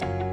Bye. 0.00 0.25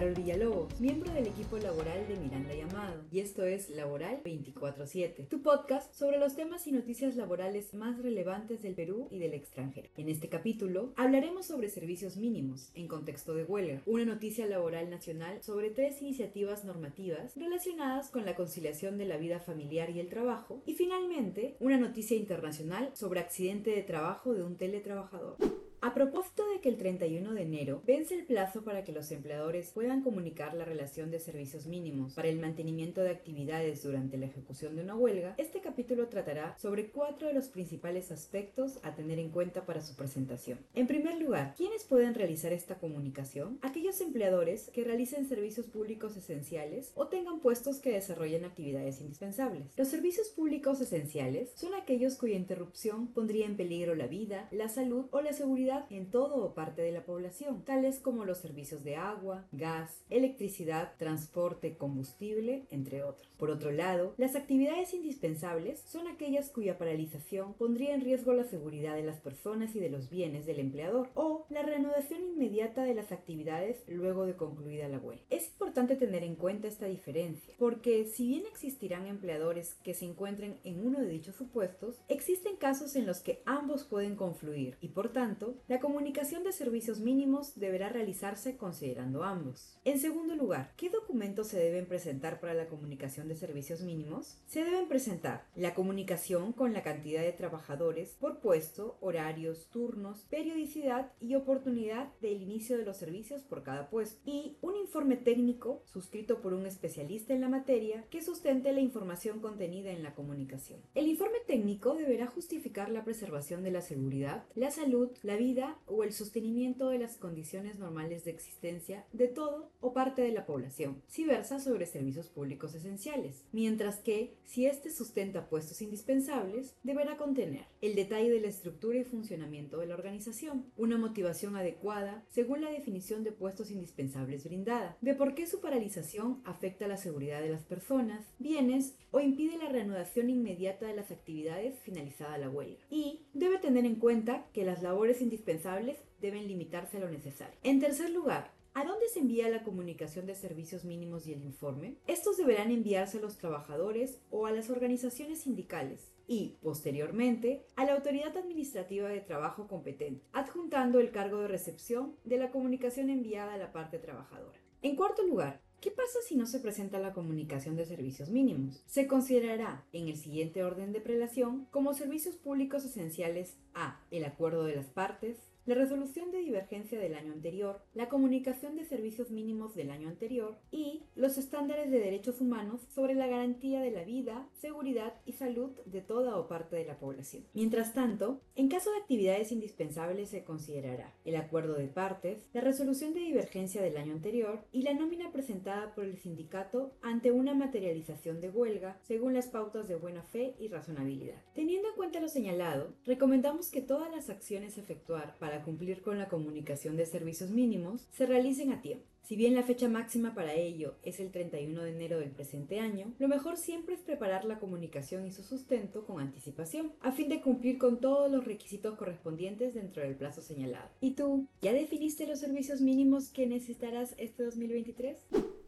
Carol 0.00 0.14
Villalobos, 0.14 0.80
miembro 0.80 1.12
del 1.12 1.26
equipo 1.26 1.58
laboral 1.58 2.08
de 2.08 2.16
Miranda 2.16 2.54
y 2.54 2.62
Amado, 2.62 3.04
y 3.12 3.20
esto 3.20 3.44
es 3.44 3.68
Laboral 3.68 4.22
24-7, 4.24 5.28
tu 5.28 5.42
podcast 5.42 5.92
sobre 5.92 6.16
los 6.16 6.36
temas 6.36 6.66
y 6.66 6.72
noticias 6.72 7.16
laborales 7.16 7.74
más 7.74 7.98
relevantes 7.98 8.62
del 8.62 8.74
Perú 8.74 9.08
y 9.10 9.18
del 9.18 9.34
extranjero. 9.34 9.90
En 9.98 10.08
este 10.08 10.30
capítulo 10.30 10.94
hablaremos 10.96 11.44
sobre 11.44 11.68
servicios 11.68 12.16
mínimos 12.16 12.70
en 12.74 12.88
contexto 12.88 13.34
de 13.34 13.44
huelga, 13.44 13.82
una 13.84 14.06
noticia 14.06 14.46
laboral 14.46 14.88
nacional 14.88 15.42
sobre 15.42 15.68
tres 15.68 16.00
iniciativas 16.00 16.64
normativas 16.64 17.36
relacionadas 17.36 18.08
con 18.08 18.24
la 18.24 18.34
conciliación 18.34 18.96
de 18.96 19.04
la 19.04 19.18
vida 19.18 19.38
familiar 19.38 19.90
y 19.90 20.00
el 20.00 20.08
trabajo, 20.08 20.62
y 20.64 20.76
finalmente 20.76 21.58
una 21.60 21.76
noticia 21.76 22.16
internacional 22.16 22.90
sobre 22.94 23.20
accidente 23.20 23.68
de 23.68 23.82
trabajo 23.82 24.32
de 24.32 24.44
un 24.44 24.56
teletrabajador. 24.56 25.36
A 25.82 25.94
propósito 25.94 26.46
de 26.46 26.60
que 26.60 26.68
el 26.68 26.76
31 26.76 27.32
de 27.32 27.40
enero 27.40 27.82
vence 27.86 28.14
el 28.14 28.26
plazo 28.26 28.64
para 28.64 28.84
que 28.84 28.92
los 28.92 29.10
empleadores 29.12 29.70
puedan 29.70 30.02
comunicar 30.02 30.52
la 30.52 30.66
relación 30.66 31.10
de 31.10 31.18
servicios 31.18 31.66
mínimos 31.66 32.12
para 32.12 32.28
el 32.28 32.38
mantenimiento 32.38 33.00
de 33.00 33.08
actividades 33.08 33.82
durante 33.82 34.18
la 34.18 34.26
ejecución 34.26 34.76
de 34.76 34.82
una 34.82 34.94
huelga, 34.94 35.34
este 35.38 35.62
capítulo 35.62 36.08
tratará 36.08 36.54
sobre 36.58 36.90
cuatro 36.90 37.28
de 37.28 37.32
los 37.32 37.48
principales 37.48 38.12
aspectos 38.12 38.78
a 38.82 38.94
tener 38.94 39.18
en 39.18 39.30
cuenta 39.30 39.64
para 39.64 39.80
su 39.80 39.96
presentación. 39.96 40.58
En 40.74 40.86
primer 40.86 41.18
lugar, 41.18 41.54
¿quiénes 41.56 41.84
pueden 41.84 42.14
realizar 42.14 42.52
esta 42.52 42.74
comunicación? 42.74 43.58
Aquellos 43.62 44.02
empleadores 44.02 44.68
que 44.74 44.84
realicen 44.84 45.26
servicios 45.30 45.66
públicos 45.66 46.14
esenciales 46.14 46.92
o 46.94 47.08
tengan 47.08 47.40
puestos 47.40 47.78
que 47.78 47.92
desarrollen 47.92 48.44
actividades 48.44 49.00
indispensables. 49.00 49.72
Los 49.78 49.88
servicios 49.88 50.28
públicos 50.28 50.78
esenciales 50.82 51.52
son 51.54 51.72
aquellos 51.72 52.16
cuya 52.16 52.36
interrupción 52.36 53.06
pondría 53.06 53.46
en 53.46 53.56
peligro 53.56 53.94
la 53.94 54.08
vida, 54.08 54.46
la 54.50 54.68
salud 54.68 55.06
o 55.10 55.22
la 55.22 55.32
seguridad 55.32 55.69
en 55.90 56.10
todo 56.10 56.44
o 56.44 56.54
parte 56.54 56.82
de 56.82 56.92
la 56.92 57.04
población, 57.04 57.64
tales 57.64 57.98
como 57.98 58.24
los 58.24 58.38
servicios 58.38 58.82
de 58.82 58.96
agua, 58.96 59.46
gas, 59.52 60.02
electricidad, 60.10 60.92
transporte, 60.98 61.76
combustible, 61.76 62.66
entre 62.70 63.04
otros. 63.04 63.28
Por 63.38 63.50
otro 63.50 63.70
lado, 63.70 64.14
las 64.16 64.36
actividades 64.36 64.92
indispensables 64.94 65.80
son 65.86 66.08
aquellas 66.08 66.50
cuya 66.50 66.78
paralización 66.78 67.54
pondría 67.54 67.94
en 67.94 68.00
riesgo 68.00 68.34
la 68.34 68.44
seguridad 68.44 68.94
de 68.94 69.02
las 69.02 69.20
personas 69.20 69.74
y 69.74 69.80
de 69.80 69.90
los 69.90 70.10
bienes 70.10 70.46
del 70.46 70.60
empleador 70.60 71.08
o 71.14 71.46
la 71.48 71.62
reanudación 71.62 72.22
inmediata 72.22 72.84
de 72.84 72.94
las 72.94 73.12
actividades 73.12 73.82
luego 73.86 74.26
de 74.26 74.34
concluida 74.34 74.88
la 74.88 74.98
huelga. 74.98 75.24
Es 75.30 75.48
importante 75.48 75.96
tener 75.96 76.24
en 76.24 76.34
cuenta 76.34 76.68
esta 76.68 76.86
diferencia, 76.86 77.54
porque 77.58 78.06
si 78.06 78.26
bien 78.26 78.44
existirán 78.46 79.06
empleadores 79.06 79.74
que 79.82 79.94
se 79.94 80.04
encuentren 80.04 80.58
en 80.64 80.84
uno 80.84 81.00
de 81.00 81.08
dichos 81.08 81.36
supuestos, 81.36 82.00
existen 82.08 82.56
casos 82.56 82.96
en 82.96 83.06
los 83.06 83.20
que 83.20 83.42
ambos 83.46 83.84
pueden 83.84 84.16
confluir 84.16 84.76
y 84.80 84.88
por 84.88 85.12
tanto 85.12 85.54
la 85.68 85.80
comunicación 85.80 86.44
de 86.44 86.52
servicios 86.52 87.00
mínimos 87.00 87.58
deberá 87.58 87.88
realizarse 87.88 88.56
considerando 88.56 89.22
ambos. 89.22 89.78
En 89.84 89.98
segundo 89.98 90.34
lugar, 90.34 90.72
¿qué 90.76 90.90
documentos 90.90 91.48
se 91.48 91.58
deben 91.58 91.86
presentar 91.86 92.40
para 92.40 92.54
la 92.54 92.66
comunicación 92.66 93.28
de 93.28 93.36
servicios 93.36 93.82
mínimos? 93.82 94.38
Se 94.46 94.64
deben 94.64 94.88
presentar 94.88 95.46
la 95.54 95.74
comunicación 95.74 96.52
con 96.52 96.72
la 96.72 96.82
cantidad 96.82 97.22
de 97.22 97.32
trabajadores 97.32 98.16
por 98.20 98.40
puesto, 98.40 98.98
horarios, 99.00 99.68
turnos, 99.70 100.26
periodicidad 100.30 101.12
y 101.20 101.34
oportunidad 101.34 102.12
del 102.20 102.42
inicio 102.42 102.78
de 102.78 102.84
los 102.84 102.96
servicios 102.96 103.42
por 103.42 103.62
cada 103.62 103.90
puesto 103.90 104.20
y 104.24 104.56
un 104.60 104.76
informe 104.76 105.16
técnico 105.16 105.82
suscrito 105.84 106.40
por 106.40 106.54
un 106.54 106.66
especialista 106.66 107.34
en 107.34 107.40
la 107.40 107.48
materia 107.48 108.04
que 108.10 108.22
sustente 108.22 108.72
la 108.72 108.80
información 108.80 109.40
contenida 109.40 109.90
en 109.90 110.02
la 110.02 110.14
comunicación. 110.14 110.80
El 110.94 111.08
informe 111.08 111.38
técnico 111.46 111.94
deberá 111.94 112.26
justificar 112.26 112.90
la 112.90 113.04
preservación 113.04 113.62
de 113.62 113.70
la 113.70 113.82
seguridad, 113.82 114.44
la 114.54 114.70
salud, 114.70 115.10
la 115.22 115.36
vida 115.36 115.49
o 115.86 116.04
el 116.04 116.12
sostenimiento 116.12 116.90
de 116.90 116.98
las 116.98 117.16
condiciones 117.16 117.78
normales 117.78 118.24
de 118.24 118.30
existencia 118.30 119.04
de 119.12 119.26
todo 119.26 119.72
o 119.80 119.92
parte 119.92 120.22
de 120.22 120.30
la 120.30 120.46
población, 120.46 121.02
si 121.08 121.24
versa 121.24 121.58
sobre 121.58 121.86
servicios 121.86 122.28
públicos 122.28 122.74
esenciales, 122.74 123.44
mientras 123.50 123.96
que, 123.96 124.36
si 124.44 124.66
éste 124.66 124.90
sustenta 124.90 125.48
puestos 125.48 125.82
indispensables, 125.82 126.76
deberá 126.84 127.16
contener 127.16 127.66
el 127.80 127.96
detalle 127.96 128.30
de 128.30 128.40
la 128.40 128.48
estructura 128.48 128.98
y 128.98 129.04
funcionamiento 129.04 129.78
de 129.78 129.86
la 129.86 129.94
organización, 129.94 130.66
una 130.76 130.98
motivación 130.98 131.56
adecuada 131.56 132.24
según 132.28 132.60
la 132.60 132.70
definición 132.70 133.24
de 133.24 133.32
puestos 133.32 133.70
indispensables 133.70 134.44
brindada, 134.44 134.96
de 135.00 135.14
por 135.14 135.34
qué 135.34 135.46
su 135.46 135.60
paralización 135.60 136.40
afecta 136.44 136.86
la 136.86 136.96
seguridad 136.96 137.40
de 137.40 137.50
las 137.50 137.64
personas, 137.64 138.24
bienes 138.38 138.94
o 139.10 139.18
impide 139.18 139.58
la 139.58 139.68
reanudación 139.68 140.30
inmediata 140.30 140.86
de 140.86 140.94
las 140.94 141.10
actividades 141.10 141.80
finalizada 141.80 142.38
la 142.38 142.48
huelga, 142.48 142.80
y 142.88 143.26
debe 143.34 143.58
tener 143.58 143.84
en 143.84 143.96
cuenta 143.96 144.46
que 144.52 144.64
las 144.64 144.82
labores 144.82 145.20
indispensables 145.20 145.39
indispensables 145.40 145.98
deben 146.20 146.46
limitarse 146.46 146.98
a 146.98 147.00
lo 147.00 147.08
necesario. 147.08 147.58
En 147.62 147.80
tercer 147.80 148.10
lugar, 148.10 148.52
¿A 148.72 148.84
dónde 148.84 149.08
se 149.08 149.18
envía 149.18 149.48
la 149.48 149.64
comunicación 149.64 150.26
de 150.26 150.36
servicios 150.36 150.84
mínimos 150.84 151.26
y 151.26 151.32
el 151.32 151.42
informe? 151.42 151.96
Estos 152.06 152.36
deberán 152.36 152.70
enviarse 152.70 153.18
a 153.18 153.20
los 153.20 153.36
trabajadores 153.36 154.20
o 154.30 154.46
a 154.46 154.52
las 154.52 154.70
organizaciones 154.70 155.40
sindicales 155.40 156.12
y, 156.28 156.56
posteriormente, 156.62 157.66
a 157.74 157.84
la 157.84 157.94
autoridad 157.94 158.36
administrativa 158.36 159.08
de 159.08 159.22
trabajo 159.22 159.66
competente, 159.66 160.24
adjuntando 160.32 161.00
el 161.00 161.10
cargo 161.10 161.40
de 161.40 161.48
recepción 161.48 162.14
de 162.24 162.38
la 162.38 162.52
comunicación 162.52 163.10
enviada 163.10 163.54
a 163.54 163.58
la 163.58 163.72
parte 163.72 163.98
trabajadora. 163.98 164.60
En 164.82 164.94
cuarto 164.94 165.24
lugar, 165.24 165.60
¿Qué 165.80 165.90
pasa 165.90 166.18
si 166.28 166.36
no 166.36 166.44
se 166.44 166.60
presenta 166.60 166.98
la 166.98 167.14
comunicación 167.14 167.74
de 167.74 167.86
servicios 167.86 168.28
mínimos? 168.28 168.82
Se 168.86 169.06
considerará 169.06 169.86
en 169.94 170.08
el 170.08 170.18
siguiente 170.18 170.62
orden 170.62 170.92
de 170.92 171.00
prelación 171.00 171.68
como 171.70 171.94
servicios 171.94 172.36
públicos 172.36 172.84
esenciales 172.84 173.56
a 173.72 173.98
el 174.10 174.26
acuerdo 174.26 174.64
de 174.64 174.76
las 174.76 174.88
partes, 174.90 175.38
la 175.66 175.74
resolución 175.74 176.30
de 176.30 176.38
divergencia 176.38 176.98
del 176.98 177.14
año 177.14 177.32
anterior, 177.32 177.82
la 177.94 178.08
comunicación 178.08 178.76
de 178.76 178.84
servicios 178.84 179.30
mínimos 179.30 179.74
del 179.74 179.90
año 179.90 180.08
anterior 180.08 180.58
y 180.70 181.02
los 181.14 181.38
estándares 181.38 181.90
de 181.90 181.98
derechos 181.98 182.40
humanos 182.40 182.86
sobre 182.94 183.14
la 183.14 183.26
garantía 183.26 183.80
de 183.80 183.90
la 183.90 184.04
vida, 184.04 184.48
seguridad 184.54 185.14
y 185.26 185.32
salud 185.32 185.70
de 185.86 186.00
toda 186.00 186.36
o 186.36 186.48
parte 186.48 186.76
de 186.76 186.84
la 186.84 186.98
población. 186.98 187.44
Mientras 187.54 187.94
tanto, 187.94 188.40
en 188.54 188.68
caso 188.68 188.90
de 188.90 188.98
actividades 188.98 189.52
indispensables 189.52 190.30
se 190.30 190.44
considerará 190.44 191.14
el 191.24 191.36
acuerdo 191.36 191.74
de 191.74 191.88
partes, 191.88 192.46
la 192.52 192.60
resolución 192.60 193.14
de 193.14 193.20
divergencia 193.20 193.82
del 193.82 193.96
año 193.96 194.12
anterior 194.12 194.64
y 194.72 194.82
la 194.82 194.94
nómina 194.94 195.30
presentada 195.32 195.94
por 195.94 196.04
el 196.04 196.18
sindicato 196.18 196.92
ante 197.02 197.32
una 197.32 197.54
materialización 197.54 198.40
de 198.40 198.50
huelga 198.50 198.98
según 199.02 199.34
las 199.34 199.48
pautas 199.48 199.88
de 199.88 199.96
buena 199.96 200.22
fe 200.22 200.54
y 200.58 200.68
razonabilidad. 200.68 201.42
Teniendo 201.54 201.88
en 201.88 201.94
cuenta 201.94 202.20
lo 202.20 202.28
señalado, 202.28 202.94
recomendamos 203.04 203.70
que 203.70 203.82
todas 203.82 204.10
las 204.10 204.30
acciones 204.30 204.78
efectuar 204.78 205.36
para 205.38 205.49
cumplir 205.58 206.02
con 206.02 206.18
la 206.18 206.28
comunicación 206.28 206.96
de 206.96 207.06
servicios 207.06 207.50
mínimos 207.50 208.06
se 208.12 208.26
realicen 208.26 208.72
a 208.72 208.80
tiempo. 208.80 209.04
Si 209.22 209.36
bien 209.36 209.54
la 209.54 209.62
fecha 209.62 209.88
máxima 209.88 210.34
para 210.34 210.54
ello 210.54 210.96
es 211.04 211.20
el 211.20 211.30
31 211.30 211.84
de 211.84 211.90
enero 211.90 212.18
del 212.18 212.30
presente 212.30 212.80
año, 212.80 213.14
lo 213.18 213.28
mejor 213.28 213.56
siempre 213.56 213.94
es 213.94 214.00
preparar 214.00 214.44
la 214.44 214.58
comunicación 214.58 215.24
y 215.24 215.30
su 215.30 215.44
sustento 215.44 216.04
con 216.04 216.20
anticipación, 216.20 216.92
a 217.00 217.12
fin 217.12 217.28
de 217.28 217.40
cumplir 217.40 217.78
con 217.78 218.00
todos 218.00 218.30
los 218.30 218.44
requisitos 218.44 218.96
correspondientes 218.98 219.74
dentro 219.74 220.02
del 220.02 220.16
plazo 220.16 220.40
señalado. 220.40 220.88
¿Y 221.00 221.12
tú, 221.12 221.46
ya 221.62 221.72
definiste 221.72 222.26
los 222.26 222.40
servicios 222.40 222.80
mínimos 222.80 223.28
que 223.28 223.46
necesitarás 223.46 224.14
este 224.18 224.42
2023? 224.42 225.16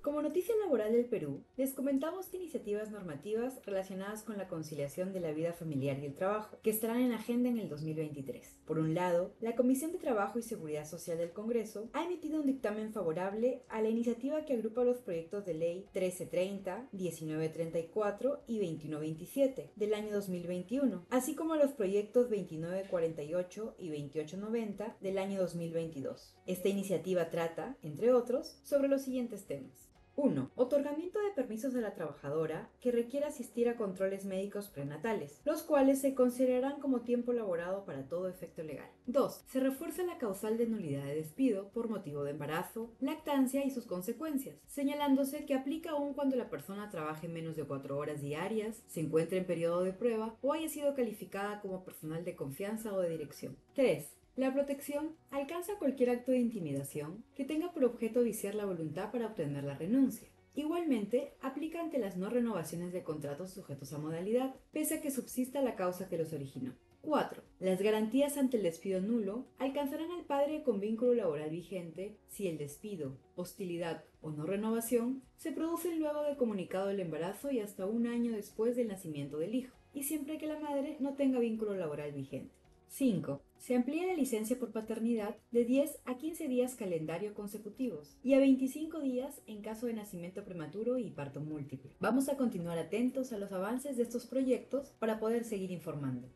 Como 0.02 0.20
noticia 0.20 0.56
laboral 0.56 0.92
del 0.92 1.04
Perú, 1.04 1.44
les 1.56 1.74
comentamos 1.74 2.34
iniciativas 2.34 2.90
normativas 2.90 3.64
relacionadas 3.64 4.24
con 4.24 4.36
la 4.36 4.48
conciliación 4.48 5.12
de 5.12 5.20
la 5.20 5.30
vida 5.30 5.52
familiar 5.52 5.96
y 6.00 6.06
el 6.06 6.16
trabajo, 6.16 6.58
que 6.60 6.70
estarán 6.70 7.02
en 7.02 7.12
agenda 7.12 7.48
en 7.48 7.58
el 7.60 7.68
2023. 7.68 8.62
Por 8.66 8.80
un 8.80 8.94
lado, 8.94 9.32
la 9.40 9.54
Comisión 9.54 9.92
de 9.92 9.98
Trabajo 9.98 10.40
y 10.40 10.42
Seguridad 10.42 10.86
Social 10.86 11.18
del 11.18 11.30
Congreso 11.30 11.88
ha 11.92 12.04
emitido 12.04 12.40
un 12.40 12.46
dictamen 12.46 12.92
favorable 12.92 13.62
a 13.68 13.80
la 13.80 13.90
iniciativa 13.90 14.44
que 14.44 14.54
agrupa 14.54 14.82
los 14.82 14.98
proyectos 14.98 15.46
de 15.46 15.54
ley 15.54 15.86
1330, 15.94 16.88
1934 16.90 18.42
y 18.48 18.58
2127 18.58 19.70
del 19.76 19.94
año 19.94 20.12
2021, 20.14 21.06
así 21.10 21.36
como 21.36 21.54
los 21.54 21.74
proyectos 21.74 22.28
2948 22.28 23.76
y 23.78 23.90
2890 23.90 24.96
del 25.00 25.18
año 25.18 25.38
2022. 25.42 26.34
Esta 26.46 26.68
iniciativa 26.68 27.30
trata, 27.30 27.76
entre 27.82 28.12
otros, 28.12 28.58
sobre 28.64 28.88
los 28.88 29.02
siguientes 29.02 29.46
temas. 29.46 29.92
1. 30.14 30.50
Otorgamiento 30.56 31.18
de 31.20 31.30
permisos 31.30 31.74
a 31.74 31.80
la 31.80 31.94
trabajadora 31.94 32.68
que 32.80 32.92
requiera 32.92 33.28
asistir 33.28 33.68
a 33.68 33.76
controles 33.76 34.26
médicos 34.26 34.68
prenatales, 34.68 35.40
los 35.44 35.62
cuales 35.62 36.00
se 36.00 36.14
considerarán 36.14 36.80
como 36.80 37.00
tiempo 37.00 37.32
laborado 37.32 37.86
para 37.86 38.08
todo 38.08 38.28
efecto 38.28 38.62
legal. 38.62 38.90
2. 39.06 39.44
Se 39.46 39.60
refuerza 39.60 40.02
la 40.02 40.18
causal 40.18 40.58
de 40.58 40.66
nulidad 40.66 41.06
de 41.06 41.14
despido 41.14 41.70
por 41.70 41.88
motivo 41.88 42.24
de 42.24 42.32
embarazo, 42.32 42.92
lactancia 43.00 43.64
y 43.64 43.70
sus 43.70 43.86
consecuencias, 43.86 44.58
señalándose 44.66 45.46
que 45.46 45.54
aplica 45.54 45.92
aún 45.92 46.12
cuando 46.12 46.36
la 46.36 46.50
persona 46.50 46.90
trabaje 46.90 47.28
menos 47.28 47.56
de 47.56 47.64
4 47.64 47.96
horas 47.96 48.20
diarias, 48.20 48.82
se 48.88 49.00
encuentre 49.00 49.38
en 49.38 49.46
periodo 49.46 49.82
de 49.82 49.94
prueba 49.94 50.36
o 50.42 50.52
haya 50.52 50.68
sido 50.68 50.94
calificada 50.94 51.62
como 51.62 51.84
personal 51.84 52.22
de 52.24 52.36
confianza 52.36 52.92
o 52.92 53.00
de 53.00 53.08
dirección. 53.08 53.56
3. 53.74 54.21
La 54.34 54.50
protección 54.50 55.14
alcanza 55.30 55.78
cualquier 55.78 56.08
acto 56.08 56.32
de 56.32 56.38
intimidación 56.38 57.22
que 57.36 57.44
tenga 57.44 57.70
por 57.72 57.84
objeto 57.84 58.22
viciar 58.22 58.54
la 58.54 58.64
voluntad 58.64 59.12
para 59.12 59.26
obtener 59.26 59.62
la 59.62 59.76
renuncia. 59.76 60.26
Igualmente, 60.54 61.34
aplica 61.42 61.80
ante 61.80 61.98
las 61.98 62.16
no 62.16 62.30
renovaciones 62.30 62.94
de 62.94 63.02
contratos 63.02 63.50
sujetos 63.50 63.92
a 63.92 63.98
modalidad, 63.98 64.54
pese 64.72 64.94
a 64.94 65.00
que 65.02 65.10
subsista 65.10 65.60
la 65.60 65.76
causa 65.76 66.08
que 66.08 66.16
los 66.16 66.32
originó. 66.32 66.72
4. 67.02 67.42
Las 67.60 67.82
garantías 67.82 68.38
ante 68.38 68.56
el 68.56 68.62
despido 68.62 69.02
nulo 69.02 69.44
alcanzarán 69.58 70.10
al 70.12 70.24
padre 70.24 70.62
con 70.62 70.80
vínculo 70.80 71.12
laboral 71.12 71.50
vigente 71.50 72.16
si 72.28 72.48
el 72.48 72.56
despido, 72.56 73.18
hostilidad 73.36 74.04
o 74.22 74.30
no 74.30 74.46
renovación 74.46 75.22
se 75.36 75.52
producen 75.52 75.98
luego 75.98 76.22
de 76.22 76.36
comunicado 76.36 76.88
el 76.88 77.00
embarazo 77.00 77.50
y 77.50 77.60
hasta 77.60 77.84
un 77.84 78.06
año 78.06 78.32
después 78.32 78.76
del 78.76 78.88
nacimiento 78.88 79.38
del 79.38 79.54
hijo, 79.54 79.76
y 79.92 80.04
siempre 80.04 80.38
que 80.38 80.46
la 80.46 80.60
madre 80.60 80.96
no 81.00 81.14
tenga 81.16 81.38
vínculo 81.38 81.74
laboral 81.74 82.12
vigente. 82.12 82.54
5. 82.88 83.42
Se 83.62 83.76
amplía 83.76 84.08
la 84.08 84.14
licencia 84.14 84.58
por 84.58 84.72
paternidad 84.72 85.36
de 85.52 85.64
10 85.64 86.00
a 86.04 86.16
15 86.16 86.48
días 86.48 86.74
calendario 86.74 87.32
consecutivos 87.32 88.18
y 88.24 88.34
a 88.34 88.40
25 88.40 88.98
días 88.98 89.40
en 89.46 89.62
caso 89.62 89.86
de 89.86 89.92
nacimiento 89.92 90.44
prematuro 90.44 90.98
y 90.98 91.12
parto 91.12 91.40
múltiple. 91.40 91.92
Vamos 92.00 92.28
a 92.28 92.36
continuar 92.36 92.76
atentos 92.76 93.32
a 93.32 93.38
los 93.38 93.52
avances 93.52 93.96
de 93.96 94.02
estos 94.02 94.26
proyectos 94.26 94.88
para 94.98 95.20
poder 95.20 95.44
seguir 95.44 95.70
informando. 95.70 96.28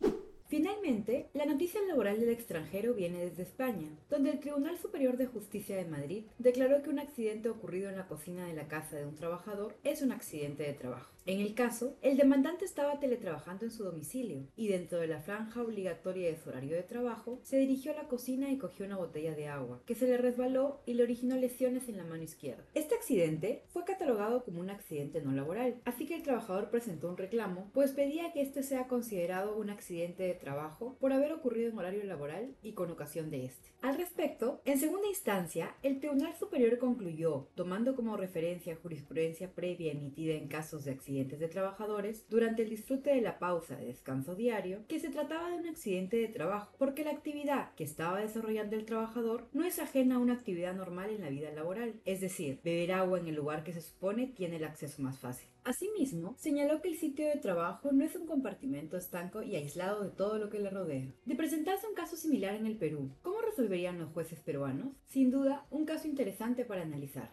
Finalmente, 0.46 1.28
la 1.34 1.46
noticia 1.46 1.80
laboral 1.88 2.20
del 2.20 2.28
extranjero 2.28 2.94
viene 2.94 3.18
desde 3.18 3.42
España, 3.42 3.88
donde 4.08 4.30
el 4.30 4.38
Tribunal 4.38 4.78
Superior 4.78 5.16
de 5.16 5.26
Justicia 5.26 5.74
de 5.76 5.84
Madrid 5.84 6.26
declaró 6.38 6.80
que 6.84 6.90
un 6.90 7.00
accidente 7.00 7.48
ocurrido 7.48 7.90
en 7.90 7.96
la 7.96 8.06
cocina 8.06 8.46
de 8.46 8.54
la 8.54 8.68
casa 8.68 8.98
de 8.98 9.04
un 9.04 9.16
trabajador 9.16 9.74
es 9.82 10.00
un 10.00 10.12
accidente 10.12 10.62
de 10.62 10.74
trabajo. 10.74 11.15
En 11.26 11.40
el 11.40 11.54
caso, 11.54 11.96
el 12.02 12.16
demandante 12.16 12.64
estaba 12.64 13.00
teletrabajando 13.00 13.64
en 13.64 13.72
su 13.72 13.82
domicilio 13.82 14.46
y 14.54 14.68
dentro 14.68 15.00
de 15.00 15.08
la 15.08 15.18
franja 15.18 15.60
obligatoria 15.60 16.28
de 16.28 16.36
su 16.36 16.50
horario 16.50 16.76
de 16.76 16.84
trabajo, 16.84 17.40
se 17.42 17.58
dirigió 17.58 17.90
a 17.90 17.96
la 17.96 18.06
cocina 18.06 18.48
y 18.48 18.58
cogió 18.58 18.86
una 18.86 18.96
botella 18.96 19.34
de 19.34 19.48
agua, 19.48 19.82
que 19.86 19.96
se 19.96 20.06
le 20.06 20.18
resbaló 20.18 20.82
y 20.86 20.94
le 20.94 21.02
originó 21.02 21.34
lesiones 21.34 21.88
en 21.88 21.96
la 21.96 22.04
mano 22.04 22.22
izquierda. 22.22 22.62
Este 22.74 22.94
accidente 22.94 23.64
fue 23.70 23.84
catalogado 23.84 24.44
como 24.44 24.60
un 24.60 24.70
accidente 24.70 25.20
no 25.20 25.32
laboral, 25.32 25.80
así 25.84 26.06
que 26.06 26.14
el 26.14 26.22
trabajador 26.22 26.70
presentó 26.70 27.08
un 27.08 27.16
reclamo, 27.16 27.72
pues 27.74 27.90
pedía 27.90 28.32
que 28.32 28.40
este 28.40 28.62
sea 28.62 28.86
considerado 28.86 29.56
un 29.56 29.70
accidente 29.70 30.22
de 30.22 30.34
trabajo 30.34 30.96
por 31.00 31.12
haber 31.12 31.32
ocurrido 31.32 31.70
en 31.70 31.78
horario 31.78 32.04
laboral 32.04 32.54
y 32.62 32.74
con 32.74 32.88
ocasión 32.92 33.30
de 33.30 33.46
este. 33.46 33.72
Al 33.82 33.98
respecto, 33.98 34.62
en 34.64 34.78
segunda 34.78 35.08
instancia, 35.08 35.74
el 35.82 35.98
Tribunal 35.98 36.34
Superior 36.36 36.78
concluyó, 36.78 37.48
tomando 37.56 37.96
como 37.96 38.16
referencia 38.16 38.78
jurisprudencia 38.80 39.52
previa 39.52 39.90
emitida 39.90 40.34
en 40.34 40.46
casos 40.46 40.84
de 40.84 40.92
accidentes 41.16 41.38
de 41.38 41.48
trabajadores 41.48 42.26
durante 42.28 42.62
el 42.62 42.68
disfrute 42.68 43.14
de 43.14 43.22
la 43.22 43.38
pausa 43.38 43.76
de 43.76 43.86
descanso 43.86 44.34
diario, 44.34 44.84
que 44.86 45.00
se 45.00 45.08
trataba 45.08 45.50
de 45.50 45.56
un 45.56 45.66
accidente 45.66 46.18
de 46.18 46.28
trabajo, 46.28 46.74
porque 46.78 47.04
la 47.04 47.12
actividad 47.12 47.74
que 47.74 47.84
estaba 47.84 48.20
desarrollando 48.20 48.76
el 48.76 48.84
trabajador 48.84 49.48
no 49.54 49.64
es 49.64 49.78
ajena 49.78 50.16
a 50.16 50.18
una 50.18 50.34
actividad 50.34 50.74
normal 50.74 51.10
en 51.10 51.22
la 51.22 51.30
vida 51.30 51.50
laboral, 51.52 51.94
es 52.04 52.20
decir, 52.20 52.60
beber 52.62 52.92
agua 52.92 53.18
en 53.18 53.28
el 53.28 53.34
lugar 53.34 53.64
que 53.64 53.72
se 53.72 53.80
supone 53.80 54.26
tiene 54.26 54.56
el 54.56 54.64
acceso 54.64 55.00
más 55.00 55.18
fácil. 55.18 55.48
Asimismo, 55.64 56.36
señaló 56.38 56.80
que 56.82 56.88
el 56.90 56.98
sitio 56.98 57.26
de 57.26 57.40
trabajo 57.40 57.90
no 57.92 58.04
es 58.04 58.14
un 58.14 58.26
compartimento 58.26 58.96
estanco 58.96 59.42
y 59.42 59.56
aislado 59.56 60.04
de 60.04 60.10
todo 60.10 60.38
lo 60.38 60.50
que 60.50 60.60
le 60.60 60.70
rodea. 60.70 61.12
De 61.24 61.34
presentarse 61.34 61.88
un 61.88 61.94
caso 61.94 62.16
similar 62.16 62.54
en 62.54 62.66
el 62.66 62.76
Perú, 62.76 63.10
¿cómo 63.22 63.40
resolverían 63.40 63.98
los 63.98 64.12
jueces 64.12 64.38
peruanos? 64.40 64.94
Sin 65.06 65.30
duda, 65.30 65.66
un 65.70 65.86
caso 65.86 66.06
interesante 66.06 66.64
para 66.64 66.82
analizar. 66.82 67.32